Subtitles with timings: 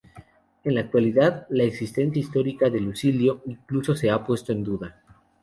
[0.63, 4.99] En la actualidad, la existencia histórica de Lucilio incluso se ha puesto en duda.